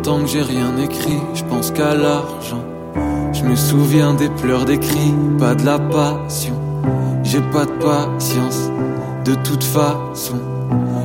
Longtemps 0.00 0.20
que 0.20 0.28
j'ai 0.28 0.42
rien 0.42 0.78
écrit, 0.78 1.20
je 1.34 1.44
pense 1.44 1.70
qu'à 1.70 1.94
l'argent. 1.94 2.64
Je 3.34 3.44
me 3.44 3.54
souviens 3.54 4.14
des 4.14 4.30
pleurs, 4.30 4.64
des 4.64 4.78
cris, 4.78 5.14
pas 5.38 5.54
de 5.54 5.66
la 5.66 5.78
passion. 5.78 6.54
J'ai 7.22 7.42
pas 7.52 7.66
de 7.66 7.72
patience, 7.72 8.70
de 9.26 9.34
toute 9.34 9.62
façon. 9.62 10.40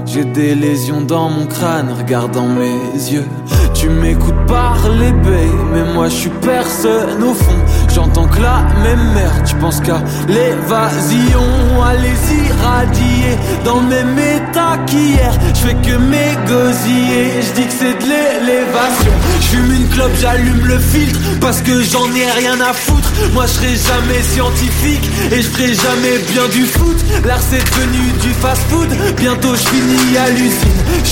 J'ai 0.05 0.23
des 0.23 0.55
lésions 0.55 1.01
dans 1.01 1.29
mon 1.29 1.45
crâne, 1.47 1.93
regarde 1.97 2.31
dans 2.31 2.47
mes 2.47 2.71
yeux. 3.11 3.25
Tu 3.73 3.89
m'écoutes 3.89 4.45
parler, 4.47 5.11
babe, 5.11 5.69
mais 5.73 5.93
moi 5.93 6.07
je 6.07 6.15
suis 6.15 6.29
personne 6.41 7.21
au 7.21 7.33
fond. 7.33 7.59
J'entends 7.93 8.25
que 8.25 8.39
la 8.39 8.63
même 8.83 9.13
merde, 9.13 9.45
je 9.45 9.55
pense 9.55 9.81
qu'à 9.81 10.01
l'évasion. 10.27 11.43
Allez-y, 11.83 12.51
radier 12.63 13.37
dans 13.65 13.81
le 13.81 13.87
même 13.87 14.17
état 14.17 14.77
qu'hier. 14.85 15.31
Je 15.53 15.59
fais 15.59 15.73
que 15.75 15.97
m'égosiller, 15.97 17.41
je 17.41 17.61
dis 17.61 17.67
que 17.67 17.73
c'est 17.73 17.97
de 17.99 18.09
l'élévation. 18.09 19.11
Je 19.41 19.45
fume 19.47 19.71
une 19.73 19.89
clope, 19.89 20.15
j'allume 20.19 20.65
le 20.65 20.79
filtre 20.79 21.19
parce 21.41 21.61
que 21.61 21.81
j'en 21.81 22.07
ai 22.15 22.29
rien 22.39 22.59
à 22.61 22.73
foutre. 22.73 23.11
Moi 23.33 23.45
je 23.47 23.51
serai 23.51 23.75
jamais 23.75 24.21
scientifique 24.23 25.09
et 25.31 25.41
je 25.41 25.49
ferai 25.49 25.73
jamais 25.73 26.17
bien 26.31 26.47
du 26.51 26.65
foot. 26.65 26.97
L'art 27.25 27.41
c'est 27.41 27.63
devenu 27.63 28.11
du 28.21 28.29
fast 28.33 28.61
food. 28.69 28.89
Bientôt 29.17 29.53
je 29.53 29.67
finis 29.67 29.94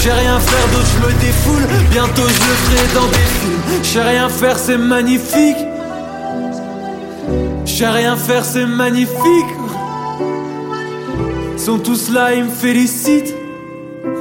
sais 0.04 0.12
rien 0.12 0.38
faire 0.38 0.67
d'autre, 0.74 0.88
je 0.96 1.08
me 1.08 1.13
défoule. 1.22 1.63
Bientôt 1.89 2.24
je 2.28 2.41
le 2.50 2.56
ferai 2.63 2.93
dans 2.93 3.08
des 3.08 3.28
films. 3.39 3.82
Je 3.82 3.88
sais 3.88 4.02
rien 4.02 4.28
faire, 4.28 4.58
c'est 4.58 4.78
magnifique. 4.78 5.58
Je 7.65 7.72
sais 7.72 7.88
rien 7.88 8.17
faire, 8.17 8.43
c'est 8.43 8.65
magnifique. 8.65 9.52
Ils 11.54 11.60
sont 11.60 11.80
tous 11.80 12.12
là, 12.12 12.34
ils 12.34 12.43
me 12.43 12.50
félicitent. 12.50 13.34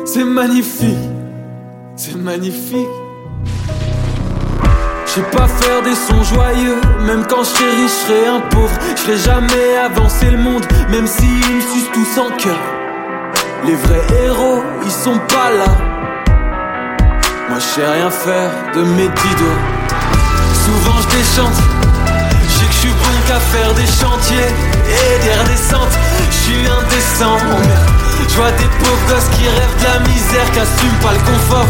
C'est 0.04 0.24
magnifique. 0.24 1.04
C'est 1.96 2.16
magnifique. 2.16 2.94
Je 5.06 5.10
sais 5.10 5.30
pas 5.36 5.48
faire 5.48 5.82
des 5.82 5.96
sons 5.96 6.22
joyeux, 6.22 6.80
même 7.06 7.24
quand 7.28 7.42
je 7.42 7.48
serai 7.48 7.70
riche, 7.70 7.90
je 7.90 8.12
serai 8.12 8.26
un 8.28 8.40
pauvre. 8.40 8.78
Je 8.96 9.16
jamais 9.16 9.76
avancer 9.84 10.30
le 10.30 10.38
monde, 10.38 10.64
même 10.90 11.08
s'ils 11.08 11.26
me 11.26 11.60
sucent 11.60 11.90
tous 11.92 12.20
en 12.20 12.30
cœur. 12.36 12.81
Les 13.64 13.76
vrais 13.76 14.02
héros, 14.24 14.60
ils 14.84 14.90
sont 14.90 15.18
pas 15.28 15.50
là. 15.50 15.70
Moi 17.48 17.58
je 17.60 17.64
sais 17.74 17.86
rien 17.86 18.10
faire 18.10 18.50
de 18.74 18.82
mes 18.82 19.08
dix. 19.08 19.36
Souvent 20.64 20.98
je 21.00 21.16
déchante, 21.16 21.58
je 22.48 22.66
que 22.66 22.72
je 22.72 22.78
suis 22.78 22.88
bon 22.88 23.16
qu'à 23.28 23.38
faire 23.38 23.72
des 23.74 23.86
chantiers 23.86 24.50
et 24.88 25.24
des 25.24 25.34
redescentes. 25.40 25.96
Je 26.30 26.36
suis 26.36 26.66
indécent. 26.66 27.38
Je 28.28 28.34
vois 28.36 28.50
des 28.52 28.70
pauvres 28.80 29.06
gosses 29.08 29.28
qui 29.36 29.46
rêvent 29.46 29.78
de 29.78 29.84
la 29.84 29.98
misère, 30.08 30.50
qui 30.52 30.58
assument 30.58 31.00
pas 31.00 31.12
le 31.12 31.20
confort. 31.20 31.66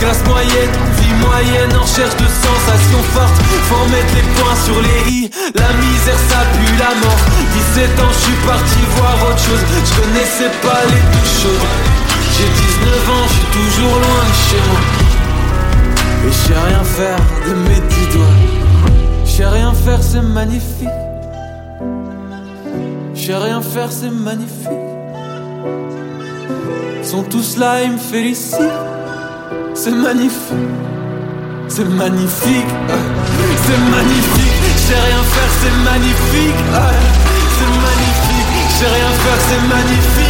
Classe 0.00 0.24
moyenne, 0.24 0.74
vie 0.96 1.14
moyenne 1.20 1.76
en 1.76 1.82
recherche 1.82 2.16
de 2.16 2.24
sensations 2.24 3.04
fortes. 3.12 3.38
Faut 3.68 3.86
mettre 3.92 4.14
les 4.14 4.26
points 4.34 4.56
sur 4.64 4.80
les 4.80 5.12
i. 5.12 5.30
La 5.54 5.70
misère, 5.76 6.20
ça 6.30 6.40
pue 6.56 6.76
la 6.78 6.92
mort. 7.04 7.20
17 7.74 8.00
ans, 8.00 8.12
je 8.12 8.18
suis 8.24 8.40
parti 8.46 8.80
voir 8.96 9.14
autre 9.28 9.38
chose. 9.38 9.60
Je 9.84 10.00
connaissais 10.00 10.52
pas 10.62 10.80
les 10.88 11.02
douches 11.12 11.36
chaudes. 11.42 11.68
J'ai 12.32 12.48
19 12.48 13.10
ans, 13.10 13.26
je 13.28 13.34
suis 13.34 13.50
toujours 13.58 13.96
loin 14.04 14.24
de 14.24 14.36
chez 14.48 14.62
moi. 14.70 14.80
Et 16.26 16.32
je 16.32 16.52
rien 16.68 16.84
faire 16.84 17.20
de 17.46 17.52
mes 17.68 17.80
dix 17.88 18.06
doigts. 18.14 18.38
Je 19.24 19.42
rien 19.42 19.72
faire, 19.74 20.02
c'est 20.02 20.22
magnifique. 20.22 20.88
Je 23.14 23.20
sais 23.20 23.36
rien 23.36 23.60
faire, 23.60 23.92
c'est 23.92 24.10
magnifique. 24.10 24.68
Ils 27.02 27.06
sont 27.06 27.22
tous 27.22 27.58
là, 27.58 27.82
ils 27.82 27.92
me 27.92 27.98
félicitent. 27.98 28.99
C'est 29.74 29.90
magnifique. 29.92 30.56
c'est 31.68 31.84
magnifique, 31.84 32.70
c'est 33.66 33.80
magnifique. 33.90 34.60
Je 34.74 34.78
sais 34.78 34.94
rien 34.94 35.22
faire, 35.22 35.52
c'est 35.60 35.76
magnifique, 35.84 36.60
c'est 37.56 37.72
magnifique. 37.86 38.50
Je 38.68 38.74
sais 38.74 38.86
rien 38.86 39.10
faire, 39.22 39.40
c'est 39.48 39.62
magnifique, 39.68 40.29